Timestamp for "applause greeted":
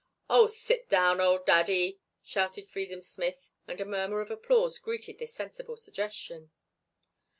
4.31-5.19